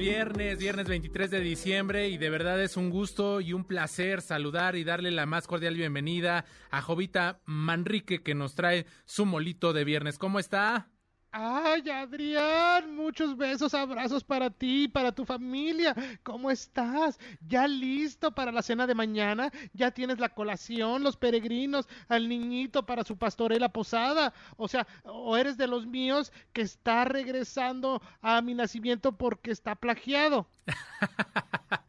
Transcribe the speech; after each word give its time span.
Viernes, 0.00 0.58
viernes 0.58 0.88
23 0.88 1.30
de 1.30 1.40
diciembre 1.40 2.08
y 2.08 2.16
de 2.16 2.30
verdad 2.30 2.58
es 2.62 2.78
un 2.78 2.88
gusto 2.88 3.42
y 3.42 3.52
un 3.52 3.64
placer 3.64 4.22
saludar 4.22 4.74
y 4.74 4.82
darle 4.82 5.10
la 5.10 5.26
más 5.26 5.46
cordial 5.46 5.74
bienvenida 5.74 6.46
a 6.70 6.80
Jovita 6.80 7.42
Manrique 7.44 8.22
que 8.22 8.34
nos 8.34 8.54
trae 8.54 8.86
su 9.04 9.26
molito 9.26 9.74
de 9.74 9.84
viernes. 9.84 10.16
¿Cómo 10.16 10.38
está? 10.38 10.88
Ay, 11.32 11.88
Adrián, 11.90 12.94
muchos 12.96 13.36
besos, 13.36 13.72
abrazos 13.74 14.24
para 14.24 14.50
ti, 14.50 14.88
para 14.88 15.12
tu 15.12 15.24
familia. 15.24 15.94
¿Cómo 16.24 16.50
estás? 16.50 17.18
¿Ya 17.40 17.68
listo 17.68 18.32
para 18.32 18.50
la 18.50 18.62
cena 18.62 18.86
de 18.86 18.94
mañana? 18.96 19.50
¿Ya 19.72 19.92
tienes 19.92 20.18
la 20.18 20.30
colación, 20.30 21.04
los 21.04 21.16
peregrinos, 21.16 21.88
al 22.08 22.28
niñito 22.28 22.84
para 22.84 23.04
su 23.04 23.16
pastorela 23.16 23.68
posada? 23.68 24.32
O 24.56 24.66
sea, 24.66 24.86
¿o 25.04 25.36
eres 25.36 25.56
de 25.56 25.68
los 25.68 25.86
míos 25.86 26.32
que 26.52 26.62
está 26.62 27.04
regresando 27.04 28.02
a 28.22 28.40
mi 28.42 28.54
nacimiento 28.54 29.12
porque 29.12 29.52
está 29.52 29.76
plagiado? 29.76 30.48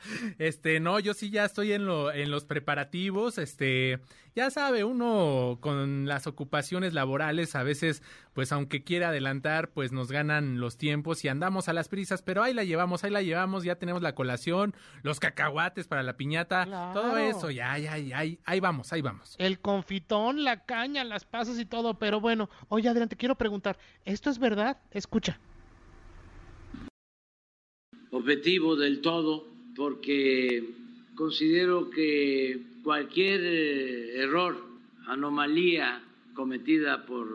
este, 0.39 0.79
no, 0.79 0.99
yo 0.99 1.13
sí 1.13 1.29
ya 1.29 1.45
estoy 1.45 1.73
en, 1.73 1.85
lo, 1.85 2.11
en 2.11 2.31
los 2.31 2.45
preparativos, 2.45 3.37
este, 3.37 3.99
ya 4.35 4.49
sabe, 4.49 4.83
uno 4.83 5.57
con 5.61 6.07
las 6.07 6.27
ocupaciones 6.27 6.93
laborales 6.93 7.55
a 7.55 7.63
veces, 7.63 8.01
pues 8.33 8.51
aunque 8.51 8.83
quiera 8.83 9.09
adelantar, 9.09 9.71
pues 9.71 9.91
nos 9.91 10.11
ganan 10.11 10.59
los 10.59 10.77
tiempos 10.77 11.23
y 11.25 11.27
andamos 11.27 11.67
a 11.67 11.73
las 11.73 11.89
prisas, 11.89 12.21
pero 12.21 12.43
ahí 12.43 12.53
la 12.53 12.63
llevamos, 12.63 13.03
ahí 13.03 13.11
la 13.11 13.21
llevamos, 13.21 13.63
ya 13.63 13.75
tenemos 13.75 14.01
la 14.01 14.15
colación, 14.15 14.73
los 15.03 15.19
cacahuates 15.19 15.87
para 15.87 16.03
la 16.03 16.17
piñata, 16.17 16.91
todo 16.93 17.17
eso, 17.17 17.51
ya, 17.51 17.77
ya, 17.77 17.97
ya, 17.97 18.17
ahí, 18.17 18.39
ahí 18.45 18.59
vamos, 18.59 18.93
ahí 18.93 19.01
vamos. 19.01 19.35
El 19.37 19.59
confitón, 19.59 20.43
la 20.43 20.65
caña, 20.65 21.03
las 21.03 21.25
pasas 21.25 21.59
y 21.59 21.65
todo, 21.65 21.99
pero 21.99 22.21
bueno, 22.21 22.49
oye 22.69 22.89
adelante, 22.89 23.15
quiero 23.15 23.35
preguntar, 23.35 23.77
¿esto 24.05 24.29
es 24.29 24.39
verdad? 24.39 24.77
Escucha 24.91 25.39
objetivo 28.11 28.75
del 28.75 29.01
todo 29.01 29.50
porque 29.75 30.63
considero 31.15 31.89
que 31.89 32.61
cualquier 32.83 33.41
eh, 33.43 34.21
error, 34.21 34.71
anomalía 35.07 36.01
cometida 36.33 37.05
por 37.05 37.27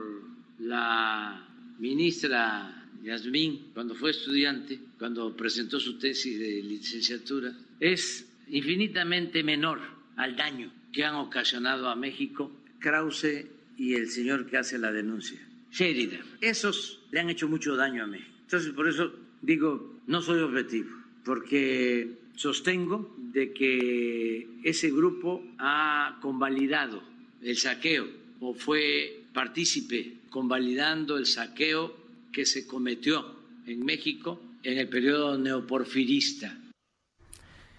la 0.59 1.47
ministra 1.79 2.89
Yasmín 3.03 3.71
cuando 3.75 3.95
fue 3.95 4.11
estudiante, 4.11 4.79
cuando 4.99 5.37
presentó 5.37 5.79
su 5.79 5.99
tesis 5.99 6.39
de 6.39 6.63
licenciatura, 6.63 7.53
es 7.79 8.27
infinitamente 8.49 9.43
menor 9.43 9.81
al 10.17 10.37
daño 10.37 10.73
que 10.93 11.05
han 11.05 11.17
ocasionado 11.17 11.89
a 11.89 11.97
México 11.97 12.51
Krause 12.79 13.47
y 13.77 13.95
el 13.95 14.09
señor 14.09 14.47
que 14.47 14.57
hace 14.57 14.79
la 14.79 14.91
denuncia, 14.91 15.39
Sheridan. 15.71 16.23
Esos 16.41 17.01
le 17.11 17.21
han 17.21 17.31
hecho 17.31 17.49
mucho 17.49 17.77
daño 17.77 18.05
a 18.05 18.07
México. 18.07 18.31
Entonces, 18.43 18.73
por 18.73 18.89
eso 18.89 19.13
digo, 19.43 20.01
no 20.07 20.23
soy 20.23 20.41
objetivo, 20.41 20.91
porque 21.27 22.19
sostengo 22.37 23.13
de 23.19 23.53
que 23.53 24.49
ese 24.63 24.91
grupo 24.91 25.43
ha 25.59 26.19
convalidado 26.23 27.03
el 27.43 27.57
saqueo 27.57 28.07
o 28.41 28.55
fue 28.55 29.25
partícipe 29.35 30.19
convalidando 30.31 31.19
el 31.19 31.27
saqueo 31.27 31.97
que 32.33 32.47
se 32.47 32.67
cometió 32.67 33.35
en 33.67 33.85
México 33.85 34.41
en 34.63 34.79
el 34.79 34.89
periodo 34.89 35.37
neoporfirista. 35.37 36.57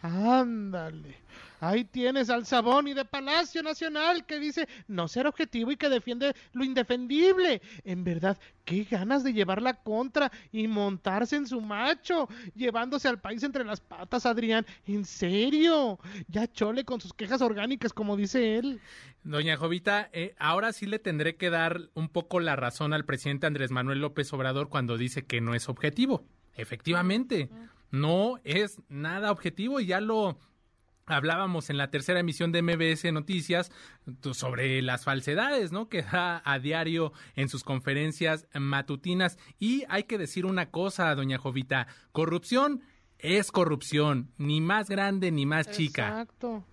Ándale. 0.02 1.16
Ahí 1.60 1.86
tienes 1.86 2.30
al 2.30 2.46
Sabón 2.46 2.88
y 2.88 2.94
de 2.94 3.06
Palacio 3.06 3.64
Nacional 3.64 4.26
que 4.26 4.40
dice 4.40 4.68
no 4.88 5.08
ser 5.08 5.26
objetivo 5.26 5.72
y 5.72 5.78
que 5.78 5.90
defiende 5.90 6.36
lo 6.54 6.64
indefendible. 6.64 7.62
En 7.84 8.04
verdad, 8.04 8.38
qué 8.64 8.84
ganas 8.84 9.24
de 9.24 9.34
llevar 9.34 9.62
la 9.62 9.82
contra 9.82 10.32
y 10.52 10.68
montarse 10.68 11.36
en 11.36 11.48
su 11.48 11.60
macho, 11.62 12.28
llevándose 12.56 13.08
al 13.08 13.20
país 13.20 13.42
entre 13.44 13.64
las 13.64 13.82
patas, 13.82 14.26
Adrián. 14.26 14.66
En 14.86 15.06
serio, 15.06 16.00
ya 16.28 16.52
chole 16.52 16.86
con 16.86 17.02
sus 17.02 17.14
quejas 17.14 17.42
orgánicas, 17.42 17.92
como 17.92 18.16
dice 18.16 18.58
él. 18.58 18.80
Doña 19.24 19.58
Jovita, 19.58 20.10
eh, 20.14 20.36
ahora 20.38 20.72
sí 20.74 20.86
le 20.86 21.00
tendré 21.00 21.36
que 21.36 21.50
dar 21.50 21.90
un 21.96 22.08
poco 22.08 22.40
la 22.40 22.56
razón 22.56 22.94
al 22.94 23.06
presidente 23.06 23.48
Andrés 23.48 23.72
Manuel 23.72 24.00
López 24.00 24.32
Obrador 24.32 24.70
cuando 24.70 24.98
dice 24.98 25.26
que 25.26 25.42
no 25.42 25.56
es 25.56 25.70
objetivo. 25.70 26.24
Efectivamente, 26.56 27.50
no 27.92 28.40
es 28.44 28.82
nada 28.90 29.32
objetivo 29.32 29.80
y 29.80 29.88
ya 29.88 30.02
lo 30.02 30.38
hablábamos 31.08 31.70
en 31.70 31.78
la 31.78 31.90
tercera 31.90 32.20
emisión 32.20 32.52
de 32.52 32.62
MBS 32.62 33.12
Noticias 33.12 33.72
sobre 34.34 34.82
las 34.82 35.04
falsedades, 35.04 35.72
¿no? 35.72 35.90
Que 35.90 36.04
da 36.04 36.42
a 36.46 36.60
diario 36.60 37.14
en 37.36 37.50
sus 37.50 37.64
conferencias 37.64 38.48
matutinas. 38.54 39.38
Y 39.58 39.84
hay 39.90 40.04
que 40.04 40.18
decir 40.18 40.46
una 40.46 40.70
cosa, 40.70 41.16
doña 41.16 41.38
Jovita, 41.38 41.88
corrupción 42.12 42.84
es 43.20 43.52
corrupción, 43.52 44.32
ni 44.38 44.62
más 44.62 44.90
grande 44.90 45.32
ni 45.32 45.46
más 45.46 45.72
chica. 45.72 46.08
Exacto, 46.10 46.66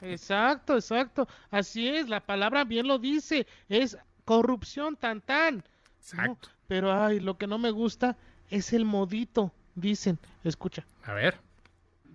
exacto, 0.00 0.74
exacto. 0.74 1.28
Así 1.50 1.88
es, 1.88 2.08
la 2.08 2.24
palabra 2.24 2.64
bien 2.64 2.86
lo 2.86 2.98
dice, 2.98 3.46
es 3.68 3.98
corrupción 4.24 4.96
tan 4.96 5.20
tan. 5.20 5.64
Exacto. 6.00 6.48
pero 6.68 6.92
ay, 6.92 7.20
lo 7.20 7.36
que 7.36 7.46
no 7.46 7.58
me 7.58 7.70
gusta 7.70 8.16
es 8.50 8.72
el 8.72 8.84
modito, 8.84 9.52
dicen. 9.74 10.18
Escucha. 10.44 10.86
A 11.04 11.12
ver. 11.12 11.47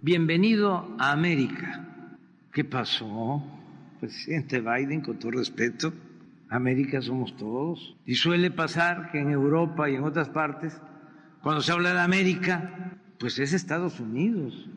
Bienvenido 0.05 0.97
a 0.99 1.13
América. 1.13 2.17
¿Qué 2.51 2.65
pasó? 2.65 3.41
Presidente 4.01 4.59
Biden, 4.59 4.99
con 4.99 5.17
todo 5.17 5.31
respeto, 5.31 5.93
América 6.49 7.01
somos 7.01 7.37
todos. 7.37 7.95
Y 8.05 8.15
suele 8.15 8.51
pasar 8.51 9.13
que 9.13 9.19
en 9.19 9.31
Europa 9.31 9.89
y 9.89 9.95
en 9.95 10.03
otras 10.03 10.27
partes, 10.27 10.77
cuando 11.41 11.61
se 11.61 11.71
habla 11.71 11.93
de 11.93 12.01
América, 12.01 12.99
pues 13.17 13.39
es 13.39 13.53
Estados 13.53 14.01
Unidos. 14.01 14.67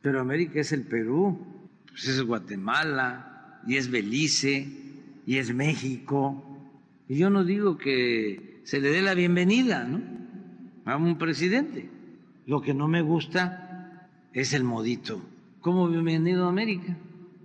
Pero 0.00 0.20
América 0.20 0.60
es 0.60 0.70
el 0.70 0.82
Perú, 0.82 1.44
pues 1.88 2.06
es 2.06 2.22
Guatemala, 2.22 3.58
y 3.66 3.78
es 3.78 3.90
Belice, 3.90 4.68
y 5.26 5.38
es 5.38 5.52
México. 5.52 6.40
Y 7.08 7.16
yo 7.16 7.30
no 7.30 7.44
digo 7.44 7.78
que 7.78 8.60
se 8.62 8.80
le 8.80 8.90
dé 8.90 9.02
la 9.02 9.14
bienvenida, 9.14 9.82
¿no? 9.82 10.00
A 10.84 10.96
un 10.98 11.18
presidente. 11.18 11.90
Lo 12.46 12.62
que 12.62 12.74
no 12.74 12.86
me 12.86 13.02
gusta 13.02 13.70
es 14.34 14.54
el 14.54 14.64
modito. 14.64 15.20
Como 15.60 15.88
bienvenido 15.88 16.46
a 16.46 16.48
América. 16.48 16.96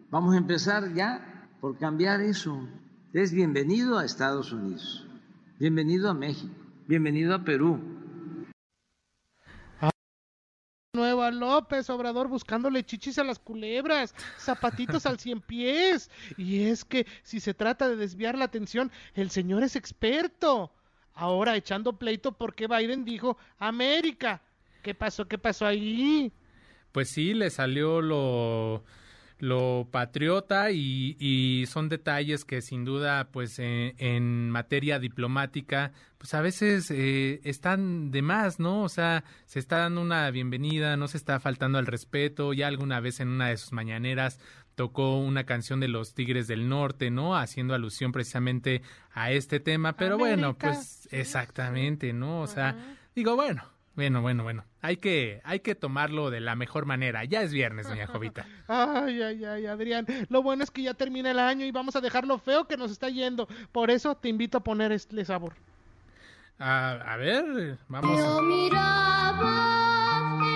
Vamos 0.10 0.36
a 0.36 0.38
empezar 0.38 0.94
ya 0.94 1.50
por 1.60 1.78
cambiar 1.78 2.22
eso. 2.22 2.68
Es 3.14 3.34
bienvenido 3.34 3.98
a 3.98 4.06
Estados 4.06 4.52
Unidos, 4.52 5.08
bienvenido 5.60 6.10
a 6.10 6.14
México, 6.14 6.54
bienvenido 6.88 7.34
a 7.34 7.44
Perú. 7.44 7.80
Nueva 10.94 11.32
López 11.32 11.90
Obrador 11.90 12.28
buscándole 12.28 12.84
chichis 12.84 13.20
a 13.20 13.24
las 13.24 13.38
culebras, 13.38 14.16
zapatitos 14.40 15.06
al 15.06 15.20
cien 15.20 15.42
pies. 15.42 16.10
Y 16.38 16.64
es 16.64 16.86
que 16.86 17.06
si 17.24 17.40
se 17.40 17.54
trata 17.54 17.88
de 17.88 17.96
desviar 17.96 18.38
la 18.38 18.46
atención, 18.46 18.92
el 19.14 19.30
señor 19.30 19.64
es 19.64 19.76
experto. 19.76 20.72
Ahora 21.14 21.56
echando 21.56 21.98
pleito 21.98 22.32
porque 22.32 22.68
Biden 22.68 23.06
dijo 23.06 23.38
América. 23.58 24.42
¿Qué 24.82 24.94
pasó? 24.96 25.28
¿Qué 25.28 25.38
pasó 25.38 25.66
ahí? 25.66 26.32
Pues 26.92 27.10
sí, 27.10 27.34
le 27.34 27.50
salió 27.50 28.02
lo, 28.02 28.84
lo 29.40 29.88
patriota 29.92 30.72
y, 30.72 31.66
son 31.68 31.90
detalles 31.90 32.46
que 32.46 32.62
sin 32.62 32.86
duda, 32.86 33.30
pues 33.32 33.60
en, 33.60 34.50
materia 34.50 35.00
diplomática, 35.00 35.92
pues 36.18 36.34
a 36.34 36.42
veces 36.42 36.90
eh, 36.92 37.40
están 37.44 38.12
de 38.12 38.22
más, 38.22 38.60
¿no? 38.60 38.84
O 38.84 38.90
sea, 38.90 39.24
se 39.46 39.60
está 39.60 39.78
dando 39.78 40.02
una 40.02 40.30
bienvenida, 40.32 40.98
no 40.98 41.08
se 41.08 41.18
está 41.18 41.40
faltando 41.40 41.78
al 41.78 41.86
respeto, 41.86 42.54
ya 42.54 42.68
alguna 42.68 43.00
vez 43.00 43.20
en 43.20 43.30
una 43.30 43.50
de 43.50 43.58
sus 43.58 43.74
mañaneras 43.74 44.40
tocó 44.76 45.18
una 45.18 45.44
canción 45.44 45.80
de 45.80 45.88
los 45.88 46.14
Tigres 46.14 46.48
del 46.48 46.70
Norte, 46.70 47.10
¿no? 47.10 47.36
Haciendo 47.36 47.74
alusión 47.74 48.12
precisamente 48.12 48.84
a 49.12 49.32
este 49.32 49.60
tema, 49.60 49.98
pero 49.98 50.18
bueno, 50.18 50.56
pues 50.56 51.08
exactamente, 51.12 52.14
¿no? 52.14 52.42
O 52.42 52.48
sea, 52.48 52.76
digo, 53.16 53.36
bueno, 53.36 53.64
bueno, 53.98 54.22
bueno, 54.22 54.44
bueno. 54.44 54.64
Hay 54.84 54.98
que, 54.98 55.42
hay 55.44 55.62
que 55.62 55.74
tomarlo 55.74 56.30
de 56.30 56.40
la 56.40 56.56
mejor 56.56 56.86
manera. 56.86 57.26
Ya 57.26 57.42
es 57.42 57.52
viernes, 57.52 57.90
doña 57.90 58.06
Jovita. 58.06 58.46
Ay, 58.68 59.24
ay, 59.24 59.44
ay, 59.44 59.66
Adrián. 59.66 60.06
Lo 60.30 60.44
bueno 60.44 60.64
es 60.64 60.70
que 60.70 60.84
ya 60.84 60.94
termina 60.94 61.32
el 61.32 61.40
año 61.40 61.66
y 61.66 61.72
vamos 61.72 61.96
a 61.96 62.02
dejar 62.02 62.28
lo 62.28 62.38
feo 62.38 62.68
que 62.68 62.78
nos 62.78 62.92
está 62.92 63.10
yendo. 63.10 63.48
Por 63.72 63.90
eso 63.90 64.14
te 64.16 64.30
invito 64.30 64.60
a 64.60 64.62
poner 64.62 64.92
este 64.92 65.26
sabor. 65.26 65.56
a 66.60 67.18
ver, 67.18 67.80
vamos. 67.88 68.20
Yo 68.20 68.42
miraba 68.44 69.58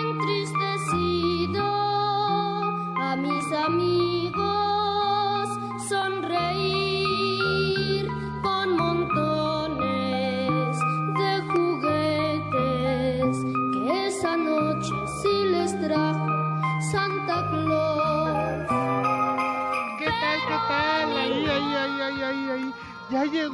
entristecido 0.00 1.64
a 1.66 3.16
mis 3.16 3.52
amigos 3.52 4.02
Ya 5.90 7.11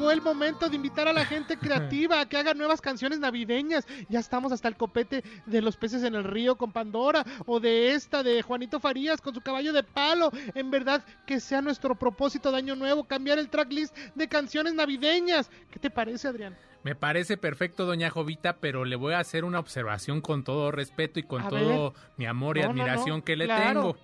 llegó 0.09 0.11
el 0.11 0.23
momento 0.23 0.69
de 0.69 0.77
invitar 0.77 1.09
a 1.09 1.13
la 1.13 1.25
gente 1.25 1.57
creativa 1.59 2.21
a 2.21 2.29
que 2.29 2.37
haga 2.37 2.55
nuevas 2.55 2.81
canciones 2.81 3.19
navideñas. 3.19 3.87
Ya 4.09 4.21
estamos 4.21 4.53
hasta 4.53 4.69
el 4.69 4.77
copete 4.77 5.23
de 5.47 5.63
los 5.63 5.77
peces 5.77 6.03
en 6.03 6.15
el 6.15 6.25
río 6.25 6.57
con 6.57 6.73
Pandora 6.73 7.25
o 7.47 7.61
de 7.61 7.93
esta 7.93 8.23
de 8.23 8.43
Juanito 8.43 8.81
Farías 8.81 9.21
con 9.21 9.35
su 9.35 9.41
caballo 9.41 9.73
de 9.73 9.83
palo. 9.83 10.31
En 10.55 10.71
verdad 10.71 11.05
que 11.27 11.41
sea 11.41 11.61
nuestro 11.61 11.95
propósito 11.95 12.51
de 12.51 12.59
año 12.59 12.75
nuevo 12.75 13.05
cambiar 13.05 13.39
el 13.39 13.49
tracklist 13.49 13.97
de 14.15 14.29
canciones 14.29 14.75
navideñas. 14.75 15.51
¿Qué 15.71 15.79
te 15.79 15.91
parece, 15.91 16.29
Adrián? 16.29 16.57
Me 16.85 16.95
parece 16.95 17.37
perfecto, 17.37 17.85
doña 17.85 18.09
Jovita, 18.09 18.59
pero 18.61 18.85
le 18.85 18.97
voy 18.97 19.13
a 19.13 19.19
hacer 19.19 19.45
una 19.45 19.59
observación 19.59 20.21
con 20.21 20.45
todo 20.45 20.71
respeto 20.71 21.19
y 21.19 21.25
con 21.25 21.47
todo 21.49 21.93
mi 22.17 22.27
amor 22.27 22.57
y 22.57 22.63
admiración 22.63 23.21
que 23.21 23.37
le 23.37 23.49
tengo. 23.49 23.97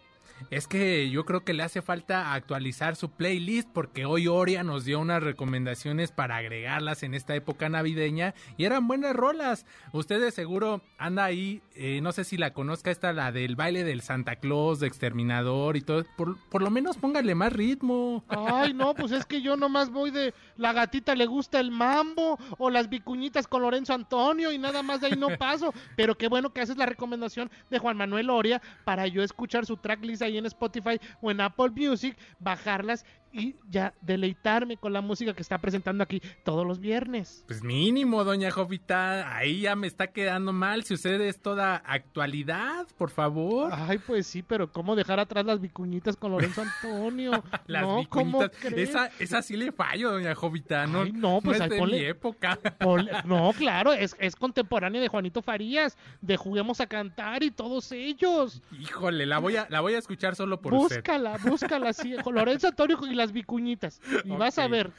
Es 0.51 0.69
que 0.69 1.11
yo 1.11 1.25
creo 1.25 1.45
que 1.45 1.55
le 1.55 1.63
hace 1.63 1.83
falta 1.83 2.33
actualizar 2.35 2.97
su 2.97 3.11
playlist 3.11 3.69
porque 3.73 4.05
hoy 4.05 4.29
Oria 4.29 4.63
nos 4.63 4.85
dio 4.85 5.01
unas 5.01 5.23
recomendaciones 5.23 6.13
para 6.13 6.37
agregarlas 6.37 7.03
en 7.03 7.15
esta 7.15 7.35
época 7.35 7.69
navideña 7.69 8.35
y 8.57 8.65
eran 8.65 8.87
buenas 8.87 9.17
rolas. 9.17 9.67
Ustedes 9.93 10.35
seguro 10.35 10.83
anda 10.99 11.25
ahí, 11.25 11.63
eh, 11.75 12.01
no 12.03 12.13
sé 12.13 12.25
si 12.25 12.37
la 12.37 12.53
conozca 12.53 12.91
esta, 12.91 13.13
la 13.13 13.33
del 13.33 13.57
baile 13.57 13.85
del 13.85 14.03
Santa 14.03 14.37
Claus, 14.37 14.81
de 14.81 14.87
Exterminador 14.87 15.77
y 15.77 15.81
todo. 15.81 16.05
Por, 16.17 16.39
por 16.49 16.63
lo 16.63 16.71
menos 16.71 16.97
póngale 16.97 17.35
más 17.35 17.53
ritmo. 17.53 18.25
Ay, 18.29 18.75
no, 18.75 18.95
pues 18.95 19.13
es 19.13 19.27
que 19.27 19.43
yo 19.43 19.57
nomás 19.57 19.91
voy 19.91 20.11
de 20.11 20.35
la 20.57 20.73
gatita 20.73 21.15
le 21.15 21.27
gusta 21.27 21.61
el 21.61 21.71
mambo 21.71 22.39
o 22.59 22.71
las 22.71 22.89
vicuñitas 22.89 23.47
con 23.47 23.63
Lorenzo 23.63 23.95
Antonio 23.95 24.53
y 24.53 24.59
nada 24.59 24.83
más 24.83 25.01
de 25.01 25.09
ahí 25.09 25.17
no 25.17 25.29
paso. 25.39 25.73
Pero 25.97 26.17
qué 26.17 26.29
bueno 26.29 26.53
que 26.53 26.61
haces 26.61 26.77
la 26.77 26.87
recomendación 26.87 27.51
de 27.71 27.79
Juan 27.79 27.97
Manuel 27.97 28.31
Oria 28.31 28.61
para 28.85 29.07
yo 29.07 29.23
escuchar 29.23 29.67
su 29.67 29.77
tracklist 29.77 30.23
ahí 30.25 30.39
en 30.39 30.47
Spotify 30.47 31.01
o 31.21 31.31
en 31.31 31.41
Apple 31.41 31.71
Music, 31.71 32.17
bajarlas 32.39 33.05
y 33.35 33.57
ya 33.69 33.95
deleitarme 34.01 34.77
con 34.77 34.93
la 34.93 35.01
música 35.01 35.35
que 35.35 35.43
está 35.43 35.59
presentando 35.59 36.05
aquí 36.05 36.23
todos 36.45 36.65
los 36.65 36.79
viernes. 36.79 37.45
Pues 37.49 37.63
mínimo, 37.63 38.23
doña 38.23 38.51
Jovita, 38.51 39.37
ahí 39.37 39.63
ya 39.63 39.75
me 39.75 39.89
está 39.89 40.09
quedando 40.09 40.53
mal. 40.53 40.85
Si 40.85 40.95
usted 40.95 41.21
es 41.21 41.41
toda 41.41 41.77
actualidad, 41.85 42.87
por 42.97 43.11
favor. 43.11 43.73
Ay, 43.75 43.99
pues 43.99 44.27
sí, 44.29 44.43
pero 44.43 44.71
¿cómo 44.71 44.95
dejar 44.95 45.19
atrás 45.19 45.45
las 45.45 45.61
vicuñitas 45.61 46.17
con 46.17 46.31
Lorenzo 46.31 46.63
Antonio? 46.83 47.43
las 47.67 47.83
no, 47.83 47.99
vicuñitas. 47.99 48.53
Esa, 48.63 49.11
esa 49.19 49.43
sí 49.43 49.57
le 49.57 49.73
fallo, 49.73 50.13
doña 50.13 50.35
Jovita, 50.35 50.87
¿no? 50.87 51.05
no, 51.05 51.41
pues 51.43 51.59
no 51.59 51.65
es 51.65 51.71
de 51.71 51.83
mi 51.83 51.99
época. 51.99 52.59
no, 53.25 53.53
claro, 53.59 53.93
es, 53.93 54.15
es 54.21 54.37
contemporáneo 54.37 55.01
de 55.01 55.09
Juanito 55.09 55.43
Farías, 55.43 55.99
de 56.21 56.37
Juguemos 56.37 56.81
a 56.81 56.87
Cantar 56.87 57.43
y 57.43 57.51
todos 57.51 57.91
ellos. 57.91 58.63
Híjole, 58.79 59.27
la 59.27 59.39
voy 59.39 59.57
a, 59.57 59.67
la 59.71 59.81
voy 59.81 59.95
a 59.95 59.99
escuchar 59.99 60.37
solo 60.37 60.61
por 60.61 60.73
búscala, 60.73 61.33
Búscala, 61.33 61.51
búscala, 61.51 61.93
sí. 61.93 62.15
Lorenzo 62.33 62.69
Antonio 62.69 62.99
y 63.11 63.15
las 63.25 63.33
vicuñitas. 63.33 64.03
Y 64.25 64.31
vas 64.31 64.59
a 64.59 64.69
ver. 64.69 64.93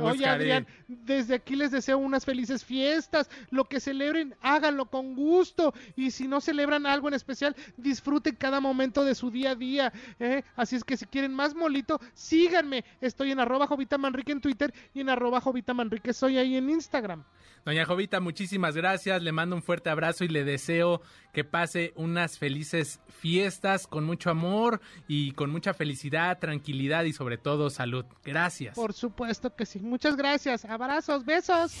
Oye, 0.00 0.26
Adrián, 0.26 0.66
desde 0.88 1.36
aquí 1.36 1.56
les 1.56 1.70
deseo 1.70 1.96
unas 1.98 2.24
felices 2.24 2.64
fiestas. 2.64 3.30
Lo 3.50 3.64
que 3.64 3.80
celebren, 3.80 4.34
háganlo 4.42 4.86
con 4.86 5.14
gusto. 5.14 5.72
Y 5.96 6.10
si 6.10 6.28
no 6.28 6.40
celebran 6.40 6.86
algo 6.86 7.08
en 7.08 7.14
especial, 7.14 7.56
disfruten 7.78 8.36
cada 8.36 8.60
momento 8.60 9.04
de 9.04 9.14
su 9.14 9.30
día 9.30 9.52
a 9.52 9.54
día. 9.54 9.92
¿eh? 10.20 10.42
Así 10.54 10.76
es 10.76 10.84
que 10.84 10.98
si 10.98 11.06
quieren 11.06 11.34
más 11.34 11.54
molito, 11.54 11.98
síganme. 12.12 12.84
Estoy 13.00 13.32
en 13.32 13.40
arroba 13.40 13.66
Jovita 13.66 13.96
Manrique 13.96 14.32
en 14.32 14.40
Twitter 14.42 14.74
y 14.92 15.00
en 15.00 15.08
arroba 15.08 15.40
Jovita 15.40 15.72
Manrique 15.72 16.12
soy 16.12 16.36
ahí 16.36 16.56
en 16.56 16.68
Instagram. 16.68 17.24
Doña 17.64 17.84
Jovita, 17.84 18.18
muchísimas 18.18 18.74
gracias. 18.74 19.22
Le 19.22 19.30
mando 19.30 19.54
un 19.54 19.62
fuerte 19.62 19.88
abrazo 19.88 20.24
y 20.24 20.28
le 20.28 20.42
deseo 20.42 21.00
que 21.32 21.44
pase 21.44 21.92
unas 21.94 22.36
felices 22.36 23.00
fiestas 23.08 23.86
con 23.86 24.04
mucho 24.04 24.30
amor 24.30 24.80
y 25.06 25.30
con 25.32 25.50
mucha 25.50 25.72
felicidad, 25.72 26.40
tranquilidad 26.40 27.04
y 27.04 27.12
sobre 27.12 27.38
todo 27.38 27.61
salud. 27.70 28.04
Gracias. 28.24 28.74
Por 28.74 28.92
supuesto 28.92 29.54
que 29.54 29.66
sí. 29.66 29.80
Muchas 29.80 30.16
gracias. 30.16 30.64
Abrazos, 30.64 31.24
besos. 31.24 31.72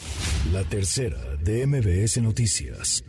La 0.52 0.64
tercera 0.64 1.18
de 1.36 1.66
MBS 1.66 2.20
Noticias. 2.20 3.04